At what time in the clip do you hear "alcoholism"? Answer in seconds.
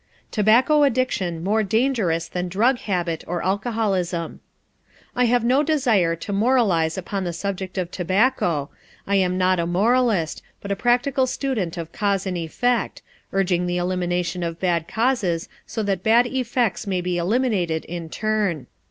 3.45-4.39